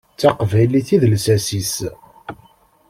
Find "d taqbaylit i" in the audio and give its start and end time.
0.15-0.97